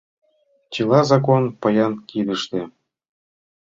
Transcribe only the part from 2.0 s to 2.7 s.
кидыште.